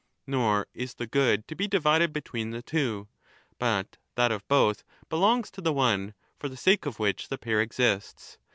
"^ 0.01 0.03
Nor 0.25 0.65
is 0.73 0.95
the 0.95 1.05
good 1.05 1.47
to 1.47 1.53
be 1.55 1.67
divided 1.67 2.11
between 2.11 2.49
the 2.49 2.63
two, 2.63 3.07
but 3.59 3.97
that 4.15 4.31
of 4.31 4.47
both 4.47 4.83
belongs 5.09 5.51
to 5.51 5.61
the 5.61 5.71
one 5.71 6.15
for 6.39 6.49
the 6.49 6.57
sake 6.57 6.87
of 6.87 6.97
which 6.97 7.27
the 7.27 7.37
pair 7.37 7.61
exists. 7.61 8.39